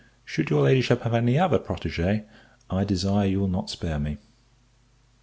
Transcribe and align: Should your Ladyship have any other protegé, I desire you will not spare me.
Should 0.25 0.49
your 0.49 0.63
Ladyship 0.63 1.03
have 1.03 1.13
any 1.13 1.37
other 1.37 1.59
protegé, 1.59 2.25
I 2.71 2.83
desire 2.83 3.27
you 3.27 3.39
will 3.41 3.47
not 3.47 3.69
spare 3.69 3.99
me. 3.99 4.17